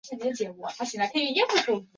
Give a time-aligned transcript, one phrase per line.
[0.09, 1.85] 我的计划是完美的工作。